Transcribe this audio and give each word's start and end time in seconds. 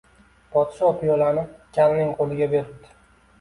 Podsho 0.53 0.89
piyolani 1.01 1.43
kalning 1.77 2.11
qo‘liga 2.23 2.49
beribdi 2.55 2.91